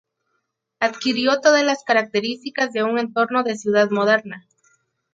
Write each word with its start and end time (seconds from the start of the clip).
Adquirió 0.79 1.41
todas 1.41 1.63
las 1.63 1.83
características 1.83 2.73
de 2.73 2.81
un 2.81 2.97
entorno 2.97 3.43
de 3.43 3.55
ciudad 3.55 3.91
moderna. 3.91 4.47